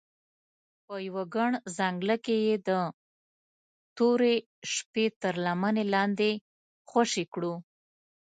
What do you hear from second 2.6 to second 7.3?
د تورې شپې تر لمنې لاندې خوشې